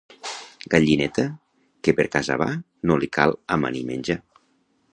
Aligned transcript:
Gallineta 0.73 1.25
que 1.87 1.93
per 1.99 2.05
casa 2.15 2.37
va, 2.43 2.49
no 2.91 2.97
li 3.05 3.11
cal 3.19 3.35
amanir 3.57 3.85
menjar. 3.91 4.17